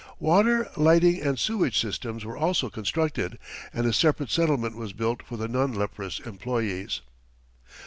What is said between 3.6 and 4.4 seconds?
and a separate